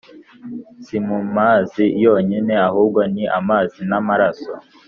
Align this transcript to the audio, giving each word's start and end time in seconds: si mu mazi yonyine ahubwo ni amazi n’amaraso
si 0.85 0.97
mu 1.07 1.19
mazi 1.37 1.83
yonyine 2.03 2.53
ahubwo 2.69 2.99
ni 3.13 3.23
amazi 3.39 3.79
n’amaraso 3.89 4.51